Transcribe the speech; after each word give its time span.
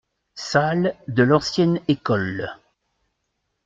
Salles 0.33 0.97
de 1.09 1.21
l’ancienne 1.21 1.79
école. 1.87 2.49